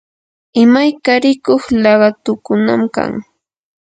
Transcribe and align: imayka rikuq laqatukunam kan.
imayka 0.63 1.11
rikuq 1.23 1.63
laqatukunam 1.83 2.81
kan. 2.95 3.11